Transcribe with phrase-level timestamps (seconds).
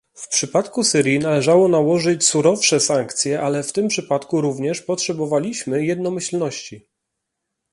[0.13, 6.85] W przypadku Syrii należało nałożyć surowsze sankcje, ale w tym przypadku również potrzebowaliśmy jednomyślności